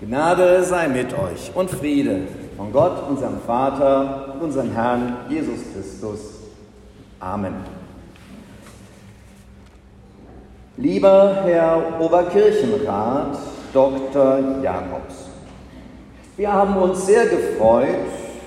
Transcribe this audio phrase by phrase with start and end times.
[0.00, 2.22] Gnade sei mit euch und Friede
[2.56, 6.20] von Gott, unserem Vater, unserem Herrn Jesus Christus.
[7.18, 7.52] Amen.
[10.78, 13.36] Lieber Herr Oberkirchenrat
[13.74, 14.38] Dr.
[14.62, 15.28] Jakobs,
[16.38, 17.98] wir haben uns sehr gefreut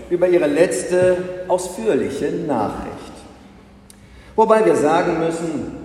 [0.09, 3.13] über Ihre letzte ausführliche Nachricht.
[4.35, 5.77] Wobei wir sagen müssen,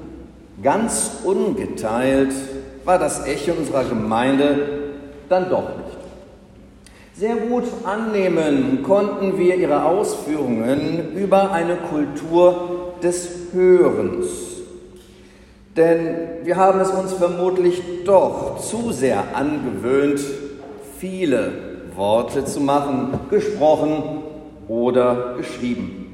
[0.62, 2.32] ganz ungeteilt
[2.86, 4.88] war das Echo unserer Gemeinde
[5.29, 5.98] dann doch nicht.
[7.14, 14.27] Sehr gut annehmen konnten wir ihre Ausführungen über eine Kultur des Hörens.
[15.77, 20.20] Denn wir haben es uns vermutlich doch zu sehr angewöhnt,
[20.98, 21.52] viele
[21.96, 24.23] Worte zu machen, gesprochen
[24.68, 26.06] oder geschrieben.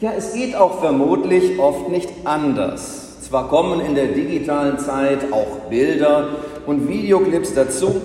[0.00, 3.20] Ja, es geht auch vermutlich oft nicht anders.
[3.22, 6.28] Zwar kommen in der digitalen Zeit auch Bilder
[6.66, 8.00] und Videoclips dazu,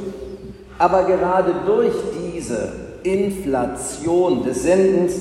[0.77, 2.71] aber gerade durch diese
[3.03, 5.13] Inflation des Sendens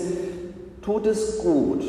[0.83, 1.84] tut es gut,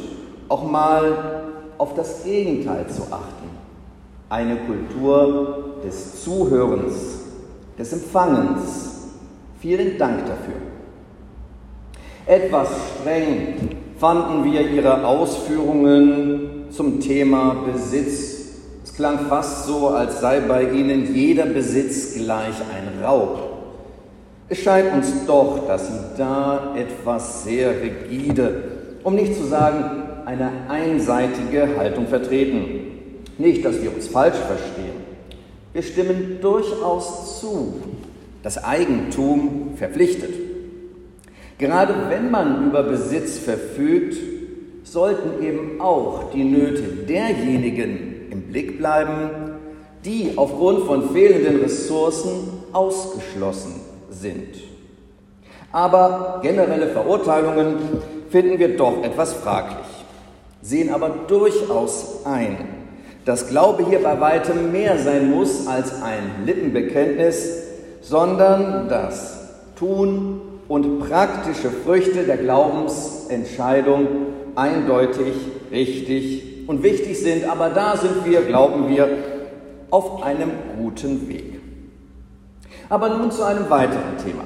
[0.50, 1.44] auch mal
[1.78, 3.48] auf das Gegenteil zu achten.
[4.30, 7.22] Eine Kultur des Zuhörens,
[7.78, 8.94] des Empfangens.
[9.60, 10.56] Vielen Dank dafür.
[12.26, 12.70] Etwas
[13.00, 18.38] streng fanden wir Ihre Ausführungen zum Thema Besitz
[18.88, 23.57] es klang fast so, als sei bei ihnen jeder Besitz gleich ein Raub.
[24.50, 28.64] Es scheint uns doch, dass sie da etwas sehr rigide,
[29.04, 33.20] um nicht zu sagen eine einseitige Haltung vertreten.
[33.38, 34.96] Nicht, dass wir uns falsch verstehen.
[35.74, 37.82] Wir stimmen durchaus zu.
[38.42, 40.34] Das Eigentum verpflichtet.
[41.58, 44.18] Gerade wenn man über Besitz verfügt,
[44.84, 49.30] sollten eben auch die Nöte derjenigen im Blick bleiben,
[50.06, 54.56] die aufgrund von fehlenden Ressourcen ausgeschlossen sind.
[55.72, 57.76] Aber generelle Verurteilungen
[58.30, 59.88] finden wir doch etwas fraglich,
[60.62, 62.58] sehen aber durchaus ein,
[63.26, 67.64] dass Glaube hier bei weitem mehr sein muss als ein Lippenbekenntnis,
[68.02, 69.38] sondern dass
[69.78, 74.08] Tun und praktische Früchte der Glaubensentscheidung
[74.56, 75.34] eindeutig
[75.72, 79.10] richtig und wichtig sind, aber da sind wir, glauben wir,
[79.90, 81.57] auf einem guten Weg.
[82.90, 84.44] Aber nun zu einem weiteren Thema.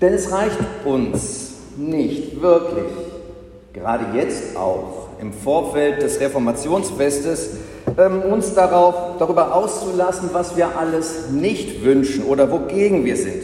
[0.00, 2.92] Denn es reicht uns nicht wirklich,
[3.72, 7.50] gerade jetzt auch im Vorfeld des Reformationsfestes,
[7.98, 13.42] ähm, uns darauf, darüber auszulassen, was wir alles nicht wünschen oder wogegen wir sind.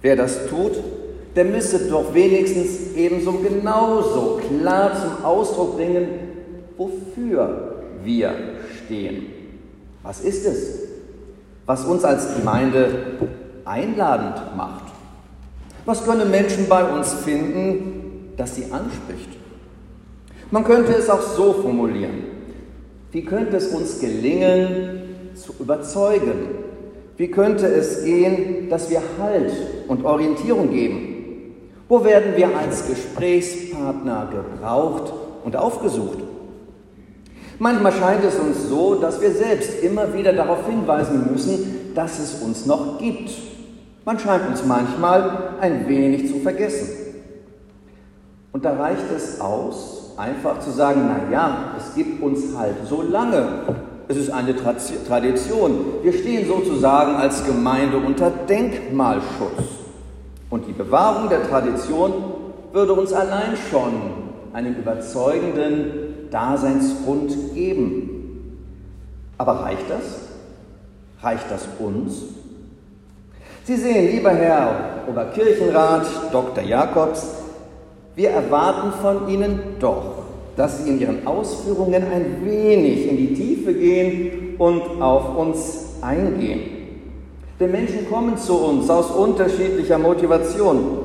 [0.00, 0.72] Wer das tut,
[1.34, 6.08] der müsse doch wenigstens ebenso genauso klar zum Ausdruck bringen,
[6.76, 8.34] wofür wir
[8.84, 9.26] stehen.
[10.02, 10.91] Was ist es,
[11.66, 13.18] was uns als Gemeinde
[13.64, 14.84] einladend macht?
[15.84, 19.30] Was können Menschen bei uns finden, das sie anspricht?
[20.50, 22.24] Man könnte es auch so formulieren.
[23.10, 25.02] Wie könnte es uns gelingen,
[25.34, 26.48] zu überzeugen?
[27.16, 29.52] Wie könnte es gehen, dass wir Halt
[29.88, 31.54] und Orientierung geben?
[31.88, 35.12] Wo werden wir als Gesprächspartner gebraucht
[35.44, 36.18] und aufgesucht?
[37.62, 42.42] Manchmal scheint es uns so, dass wir selbst immer wieder darauf hinweisen müssen, dass es
[42.42, 43.30] uns noch gibt.
[44.04, 46.88] Man scheint uns manchmal ein wenig zu vergessen.
[48.50, 53.00] Und da reicht es aus, einfach zu sagen, na ja, es gibt uns halt so
[53.00, 53.46] lange.
[54.08, 55.84] Es ist eine Tradition.
[56.02, 59.62] Wir stehen sozusagen als Gemeinde unter Denkmalschutz.
[60.50, 62.12] Und die Bewahrung der Tradition
[62.72, 63.92] würde uns allein schon
[64.52, 68.58] einen überzeugenden Daseinsgrund geben.
[69.38, 70.20] Aber reicht das?
[71.22, 72.24] Reicht das uns?
[73.64, 76.64] Sie sehen, lieber Herr Oberkirchenrat Dr.
[76.64, 77.26] Jakobs,
[78.16, 80.24] wir erwarten von Ihnen doch,
[80.56, 86.60] dass Sie in Ihren Ausführungen ein wenig in die Tiefe gehen und auf uns eingehen.
[87.60, 90.98] Denn Menschen kommen zu uns aus unterschiedlicher Motivation.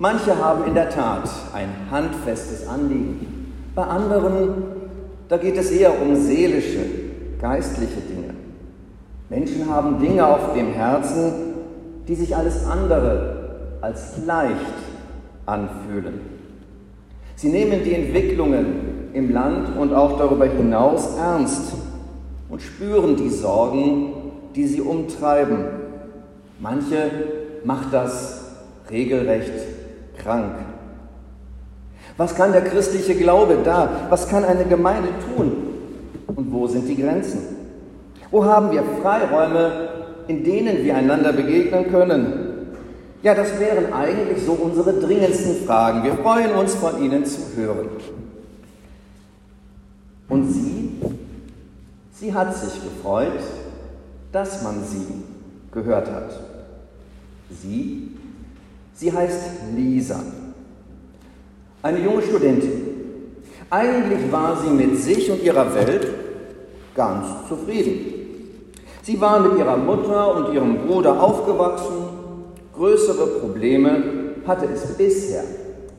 [0.00, 3.37] Manche haben in der Tat ein handfestes Anliegen.
[3.78, 4.64] Bei anderen,
[5.28, 6.80] da geht es eher um seelische,
[7.40, 8.34] geistliche Dinge.
[9.28, 11.32] Menschen haben Dinge auf dem Herzen,
[12.08, 14.74] die sich alles andere als leicht
[15.46, 16.14] anfühlen.
[17.36, 21.74] Sie nehmen die Entwicklungen im Land und auch darüber hinaus ernst
[22.48, 24.12] und spüren die Sorgen,
[24.56, 25.66] die sie umtreiben.
[26.58, 27.12] Manche
[27.62, 28.56] macht das
[28.90, 29.54] regelrecht
[30.16, 30.56] krank.
[32.18, 33.88] Was kann der christliche Glaube da?
[34.10, 35.52] Was kann eine Gemeinde tun?
[36.26, 37.56] Und wo sind die Grenzen?
[38.30, 39.88] Wo haben wir Freiräume
[40.28, 42.44] in denen wir einander begegnen können?
[43.22, 46.04] Ja, das wären eigentlich so unsere dringendsten Fragen.
[46.04, 47.88] Wir freuen uns, von Ihnen zu hören.
[50.28, 50.92] Und sie,
[52.12, 53.40] sie hat sich gefreut,
[54.30, 55.06] dass man sie
[55.72, 56.30] gehört hat.
[57.50, 58.12] Sie,
[58.94, 59.40] sie heißt
[59.74, 60.20] Lisa,
[61.82, 62.88] eine junge Studentin.
[63.70, 66.06] Eigentlich war sie mit sich und ihrer Welt
[66.94, 68.14] ganz zufrieden.
[69.02, 72.08] Sie war mit ihrer Mutter und ihrem Bruder aufgewachsen.
[72.74, 74.02] Größere Probleme
[74.46, 75.44] hatte es bisher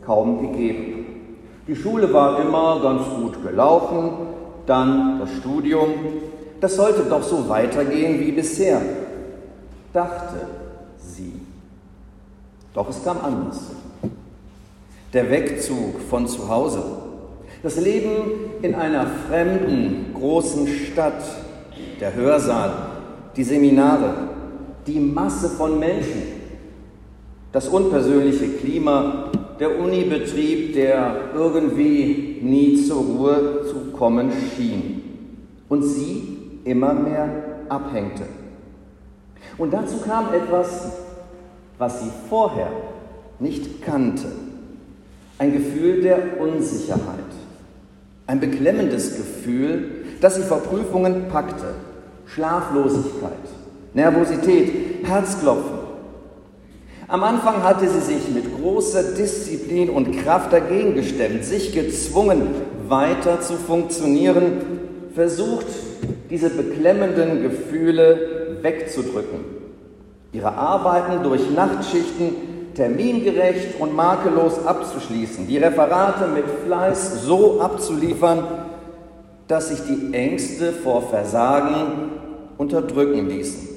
[0.05, 0.99] kaum gegeben.
[1.67, 4.11] Die Schule war immer ganz gut gelaufen,
[4.65, 5.89] dann das Studium.
[6.59, 8.81] Das sollte doch so weitergehen wie bisher,
[9.93, 10.47] dachte
[10.97, 11.33] sie.
[12.73, 13.71] Doch es kam anders.
[15.13, 16.83] Der Wegzug von zu Hause,
[17.63, 18.15] das Leben
[18.61, 21.23] in einer fremden, großen Stadt,
[21.99, 22.71] der Hörsaal,
[23.35, 24.13] die Seminare,
[24.85, 26.21] die Masse von Menschen,
[27.51, 35.01] das unpersönliche Klima, der Unibetrieb, der irgendwie nie zur Ruhe zu kommen schien
[35.67, 37.29] und sie immer mehr
[37.67, 38.23] abhängte.
[39.57, 40.91] Und dazu kam etwas,
[41.77, 42.71] was sie vorher
[43.39, 44.27] nicht kannte.
[45.39, 46.99] Ein Gefühl der Unsicherheit.
[48.27, 49.85] Ein beklemmendes Gefühl,
[50.21, 51.73] das sie vor Prüfungen packte.
[52.27, 53.31] Schlaflosigkeit,
[53.93, 54.71] Nervosität,
[55.03, 55.79] Herzklopfen.
[57.07, 62.49] Am Anfang hatte sie sich mit großer Disziplin und Kraft dagegen gestemmt, sich gezwungen,
[62.87, 64.79] weiter zu funktionieren,
[65.15, 65.65] versucht,
[66.29, 69.39] diese beklemmenden Gefühle wegzudrücken.
[70.33, 72.35] Ihre Arbeiten durch Nachtschichten
[72.79, 78.41] termingerecht und makellos abzuschließen, die Referate mit Fleiß so abzuliefern,
[79.49, 82.11] dass sich die Ängste vor Versagen
[82.57, 83.67] unterdrücken ließen.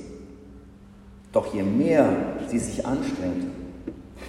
[1.33, 2.11] Doch je mehr
[2.47, 3.49] sie sich anstrengte,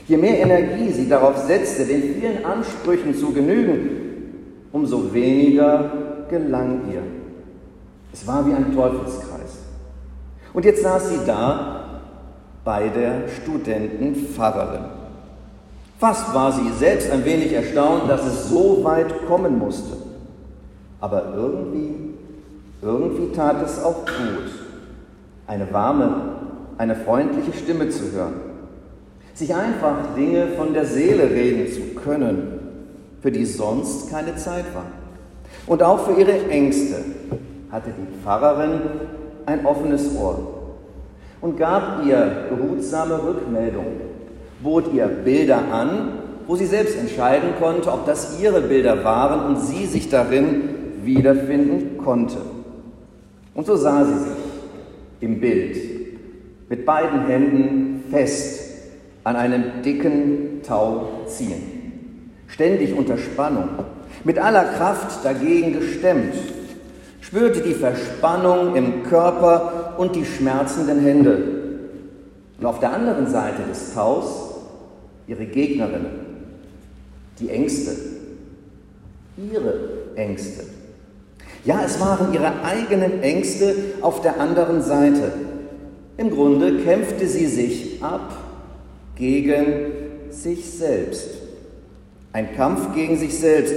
[0.07, 3.89] je mehr Energie sie darauf setzte, den vielen Ansprüchen zu genügen,
[4.71, 5.91] umso weniger
[6.31, 7.03] gelang ihr.
[8.11, 9.59] Es war wie ein Teufelskreis.
[10.51, 11.82] Und jetzt saß sie da
[12.63, 14.85] bei der Studentenpfarrerin.
[15.99, 19.97] Fast war sie selbst ein wenig erstaunt, dass es so weit kommen musste.
[20.99, 21.95] Aber irgendwie,
[22.81, 24.51] irgendwie tat es auch gut,
[25.47, 26.15] eine warme,
[26.77, 28.33] eine freundliche Stimme zu hören.
[29.33, 32.59] Sich einfach Dinge von der Seele reden zu können,
[33.21, 34.85] für die sonst keine Zeit war.
[35.67, 36.95] Und auch für ihre Ängste
[37.71, 38.81] hatte die Pfarrerin
[39.45, 40.62] ein offenes Ohr
[41.43, 43.85] und gab ihr behutsame Rückmeldung,
[44.63, 46.13] bot ihr Bilder an,
[46.47, 50.69] wo sie selbst entscheiden konnte, ob das ihre Bilder waren und sie sich darin
[51.03, 52.37] wiederfinden konnte.
[53.53, 54.37] Und so sah sie sich
[55.19, 55.77] im Bild
[56.69, 58.61] mit beiden Händen fest
[59.25, 63.67] an einem dicken Tau ziehen, ständig unter Spannung,
[64.23, 66.35] mit aller Kraft dagegen gestemmt,
[67.19, 71.43] spürte die Verspannung im Körper und die schmerzenden Hände.
[72.59, 74.53] Und auf der anderen Seite des Taus
[75.27, 76.05] ihre Gegnerin,
[77.39, 77.91] die Ängste,
[79.37, 79.73] ihre
[80.15, 80.63] Ängste.
[81.65, 85.31] Ja, es waren ihre eigenen Ängste auf der anderen Seite.
[86.17, 88.33] Im Grunde kämpfte sie sich ab
[89.15, 89.65] gegen
[90.29, 91.29] sich selbst.
[92.33, 93.75] Ein Kampf gegen sich selbst.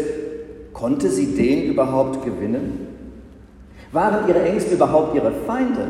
[0.72, 2.88] Konnte sie den überhaupt gewinnen?
[3.92, 5.88] Waren ihre Ängste überhaupt ihre Feinde?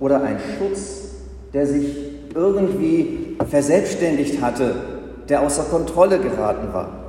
[0.00, 1.10] Oder ein Schutz,
[1.52, 1.96] der sich
[2.34, 4.74] irgendwie verselbstständigt hatte,
[5.28, 7.04] der außer Kontrolle geraten war.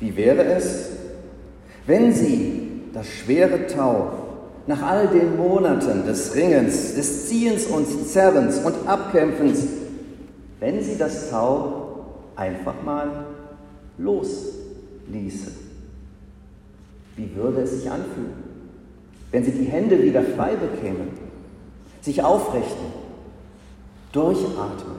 [0.00, 0.88] Wie wäre es,
[1.86, 4.12] wenn Sie das schwere Tau
[4.66, 9.66] nach all den Monaten des Ringens, des Ziehens und Zerrens und Abkämpfens,
[10.58, 12.06] wenn Sie das Tau
[12.36, 13.08] einfach mal
[13.98, 15.54] losließen?
[17.16, 18.49] Wie würde es sich anfühlen?
[19.32, 21.08] Wenn sie die Hände wieder frei bekämen,
[22.00, 22.86] sich aufrichten,
[24.12, 24.96] durchatmen,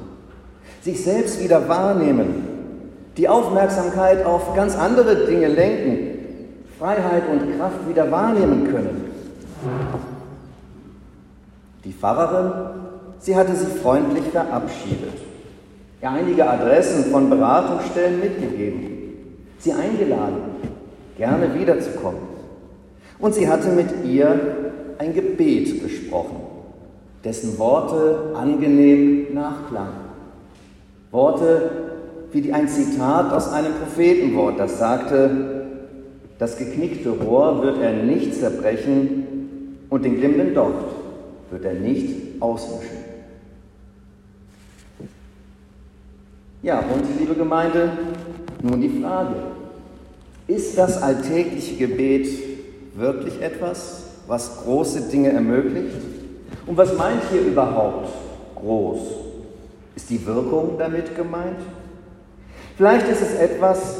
[0.81, 2.47] sich selbst wieder wahrnehmen,
[3.17, 6.11] die Aufmerksamkeit auf ganz andere Dinge lenken,
[6.79, 9.11] Freiheit und Kraft wieder wahrnehmen können.
[11.83, 12.51] Die Pfarrerin,
[13.19, 15.13] sie hatte sich freundlich verabschiedet,
[16.01, 20.41] ihr einige Adressen von Beratungsstellen mitgegeben, sie eingeladen,
[21.17, 22.40] gerne wiederzukommen.
[23.21, 24.39] Und sie hatte mit ihr
[24.97, 26.37] ein Gebet gesprochen,
[27.23, 30.11] dessen Worte angenehm nachklangen.
[31.11, 31.71] Worte
[32.31, 35.67] wie ein Zitat aus einem Prophetenwort, das sagte,
[36.39, 40.95] das geknickte Rohr wird er nicht zerbrechen und den glimmenden Docht
[41.51, 42.97] wird er nicht auslöschen.
[46.63, 47.91] Ja, und liebe Gemeinde,
[48.63, 49.35] nun die Frage,
[50.47, 52.50] ist das alltägliche Gebet
[52.95, 55.97] wirklich etwas, was große Dinge ermöglicht?
[56.67, 58.09] Und was meint hier überhaupt
[58.55, 58.99] groß?
[59.95, 61.59] Ist die Wirkung damit gemeint?
[62.77, 63.97] Vielleicht ist es etwas,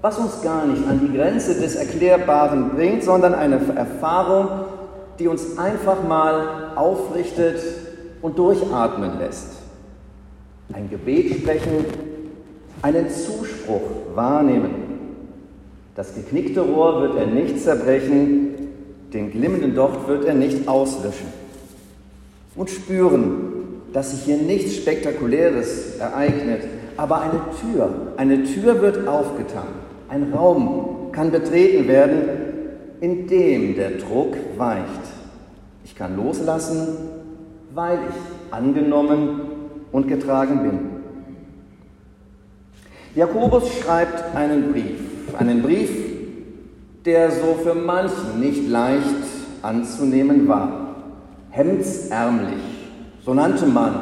[0.00, 4.48] was uns gar nicht an die Grenze des Erklärbaren bringt, sondern eine Erfahrung,
[5.18, 7.60] die uns einfach mal aufrichtet
[8.20, 9.48] und durchatmen lässt.
[10.72, 11.86] Ein Gebet sprechen,
[12.82, 13.82] einen Zuspruch
[14.14, 14.83] wahrnehmen.
[15.94, 18.54] Das geknickte Rohr wird er nicht zerbrechen,
[19.12, 21.28] den glimmenden Docht wird er nicht auslöschen.
[22.56, 23.54] Und spüren,
[23.92, 26.62] dass sich hier nichts Spektakuläres ereignet,
[26.96, 29.68] aber eine Tür, eine Tür wird aufgetan,
[30.08, 32.22] ein Raum kann betreten werden,
[33.00, 34.84] in dem der Druck weicht.
[35.84, 36.88] Ich kann loslassen,
[37.72, 39.42] weil ich angenommen
[39.92, 40.78] und getragen bin.
[43.14, 45.90] Jakobus schreibt einen Brief, einen Brief,
[47.04, 49.04] der so für manchen nicht leicht
[49.62, 50.96] anzunehmen war.
[51.50, 52.62] Hemdsärmlich,
[53.24, 53.94] so nannte man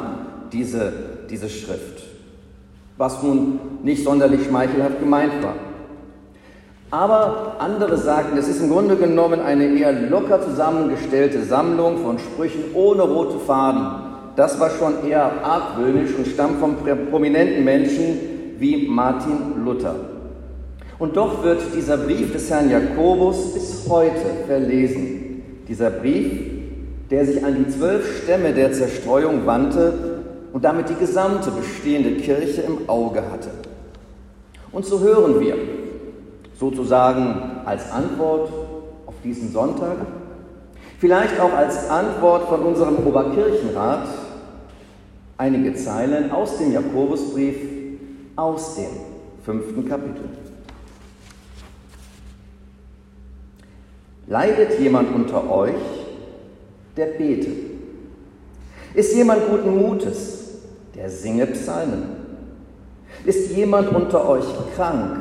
[0.51, 0.93] diese,
[1.29, 2.03] diese Schrift,
[2.97, 5.55] was nun nicht sonderlich schmeichelhaft gemeint war.
[6.93, 12.65] Aber andere sagten, es ist im Grunde genommen eine eher locker zusammengestellte Sammlung von Sprüchen
[12.75, 13.87] ohne rote Faden.
[14.35, 16.75] Das war schon eher argwöhnisch und stammt von
[17.09, 18.19] prominenten Menschen
[18.59, 19.95] wie Martin Luther.
[21.03, 25.43] Und doch wird dieser Brief des Herrn Jakobus bis heute verlesen.
[25.67, 26.31] Dieser Brief,
[27.11, 30.21] der sich an die zwölf Stämme der Zerstreuung wandte
[30.53, 33.49] und damit die gesamte bestehende Kirche im Auge hatte.
[34.71, 35.57] Und so hören wir,
[36.57, 38.49] sozusagen als Antwort
[39.05, 39.97] auf diesen Sonntag,
[40.99, 44.07] vielleicht auch als Antwort von unserem Oberkirchenrat
[45.37, 47.57] einige Zeilen aus dem Jakobusbrief
[48.37, 48.87] aus dem
[49.43, 50.29] fünften Kapitel.
[54.27, 55.73] Leidet jemand unter euch,
[56.95, 57.49] der bete?
[58.93, 60.61] Ist jemand guten Mutes,
[60.95, 62.03] der singe Psalmen?
[63.25, 65.19] Ist jemand unter euch krank,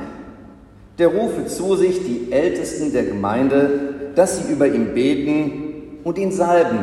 [0.98, 6.30] der rufe zu sich die Ältesten der Gemeinde, dass sie über ihn beten und ihn
[6.30, 6.78] salben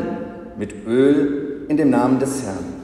[0.57, 2.79] mit Öl in dem Namen des Herrn.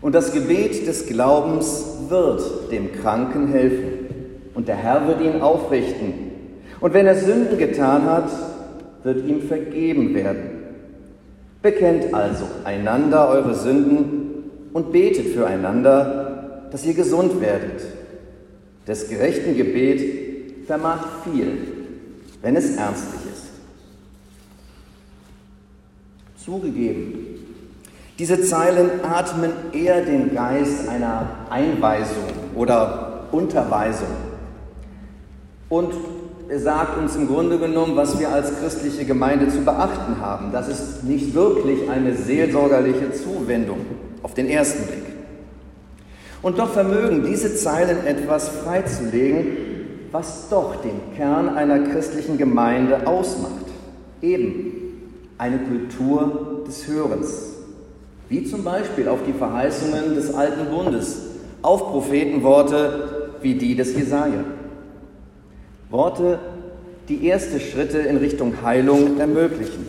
[0.00, 4.06] Und das Gebet des Glaubens wird dem Kranken helfen
[4.54, 6.31] und der Herr wird ihn aufrichten.
[6.82, 8.28] Und wenn er Sünden getan hat,
[9.04, 10.50] wird ihm vergeben werden.
[11.62, 17.82] Bekennt also einander eure Sünden und betet füreinander, dass ihr gesund werdet.
[18.88, 21.56] Des gerechten Gebet vermag viel,
[22.42, 23.46] wenn es ernstlich ist.
[26.44, 27.14] Zugegeben,
[28.18, 32.24] diese Zeilen atmen eher den Geist einer Einweisung
[32.56, 34.08] oder Unterweisung.
[35.68, 35.92] Und
[36.56, 40.52] sagt uns im Grunde genommen, was wir als christliche Gemeinde zu beachten haben.
[40.52, 43.78] Das ist nicht wirklich eine seelsorgerliche Zuwendung
[44.22, 45.04] auf den ersten Blick.
[46.42, 49.46] Und doch vermögen diese Zeilen etwas freizulegen,
[50.10, 53.66] was doch den Kern einer christlichen Gemeinde ausmacht.
[54.20, 54.72] Eben
[55.38, 57.54] eine Kultur des Hörens.
[58.28, 61.22] Wie zum Beispiel auf die Verheißungen des alten Bundes,
[61.62, 64.44] auf Prophetenworte wie die des Jesaja.
[65.92, 66.38] Worte,
[67.08, 69.86] die erste Schritte in Richtung Heilung ermöglichen.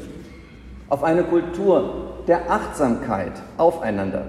[0.89, 4.25] Auf eine Kultur der Achtsamkeit aufeinander.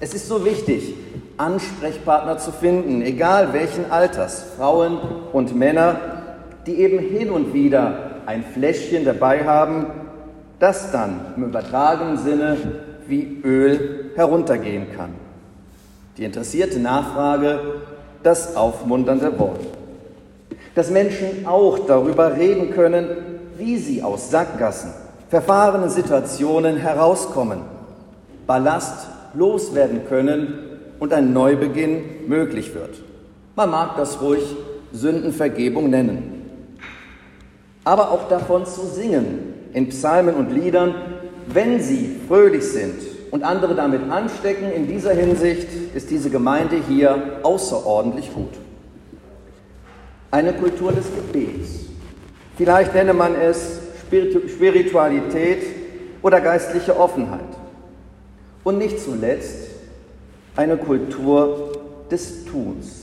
[0.00, 0.94] Es ist so wichtig,
[1.36, 4.98] Ansprechpartner zu finden, egal welchen Alters, Frauen
[5.32, 6.00] und Männer,
[6.66, 9.86] die eben hin und wieder ein Fläschchen dabei haben,
[10.58, 12.56] das dann im übertragenen Sinne
[13.06, 15.10] wie Öl heruntergehen kann.
[16.16, 17.60] Die interessierte Nachfrage,
[18.22, 19.60] das aufmunternde Wort.
[20.74, 23.08] Dass Menschen auch darüber reden können,
[23.58, 24.92] wie sie aus Sackgassen,
[25.28, 27.60] verfahrenen Situationen herauskommen,
[28.46, 33.02] Ballast loswerden können und ein Neubeginn möglich wird.
[33.54, 34.42] Man mag das ruhig
[34.92, 36.42] Sündenvergebung nennen.
[37.84, 40.94] Aber auch davon zu singen in Psalmen und Liedern,
[41.48, 42.94] wenn sie fröhlich sind
[43.30, 48.52] und andere damit anstecken, in dieser Hinsicht ist diese Gemeinde hier außerordentlich gut.
[50.32, 51.80] Eine Kultur des Gebets.
[52.56, 55.62] Vielleicht nenne man es Spiritualität
[56.22, 57.40] oder geistliche Offenheit.
[58.64, 59.68] Und nicht zuletzt
[60.56, 61.72] eine Kultur
[62.10, 63.02] des Tuns.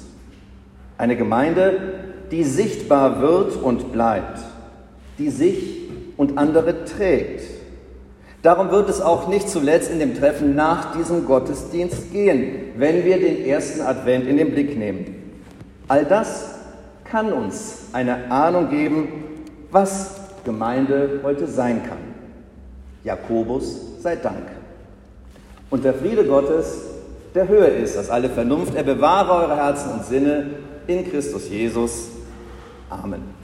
[0.98, 1.94] Eine Gemeinde,
[2.32, 4.40] die sichtbar wird und bleibt,
[5.20, 7.60] die sich und andere trägt,
[8.42, 13.20] Darum wird es auch nicht zuletzt in dem Treffen nach diesem Gottesdienst gehen, wenn wir
[13.20, 15.34] den ersten Advent in den Blick nehmen.
[15.90, 16.59] All das
[17.10, 19.08] kann uns eine Ahnung geben,
[19.72, 21.98] was Gemeinde heute sein kann.
[23.04, 24.48] Jakobus sei Dank.
[25.70, 26.82] Und der Friede Gottes,
[27.36, 30.48] der höher ist als alle Vernunft, er bewahre eure Herzen und Sinne
[30.88, 32.10] in Christus Jesus.
[32.89, 33.38] Amen.